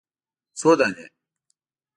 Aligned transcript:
_څو 0.59 0.69
دانې؟ 0.79 1.05